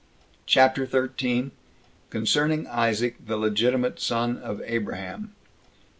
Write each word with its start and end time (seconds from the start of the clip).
CHAPTER 0.47 0.87
13. 0.87 1.51
Concerning 2.09 2.65
Isaac 2.65 3.17
The 3.23 3.37
Legitimate 3.37 3.99
Son 3.99 4.35
Of 4.39 4.59
Abraham. 4.65 5.35